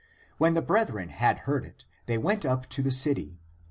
When 0.39 0.55
the 0.55 0.63
brethren 0.63 1.09
had 1.09 1.37
heard 1.45 1.63
it, 1.63 1.85
they 2.07 2.17
went 2.17 2.43
up 2.43 2.65
to 2.69 2.81
the 2.81 2.89
city. 2.89 3.37